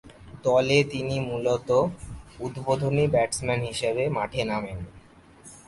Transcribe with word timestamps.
দলে 0.43 0.77
তিনি 0.83 1.15
মূলতঃ 1.19 1.79
উদ্বোধনী 2.39 3.05
ব্যাটসম্যান 3.07 3.59
হিসেবে 3.69 4.03
মাঠে 4.09 4.41
নামেন। 4.43 4.79